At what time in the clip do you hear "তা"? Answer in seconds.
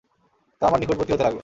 0.61-0.63